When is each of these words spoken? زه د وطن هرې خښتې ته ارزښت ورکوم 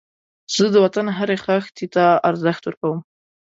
زه 0.55 0.65
د 0.73 0.75
وطن 0.85 1.07
هرې 1.17 1.37
خښتې 1.45 1.85
ته 1.95 2.05
ارزښت 2.29 2.63
ورکوم 2.65 2.99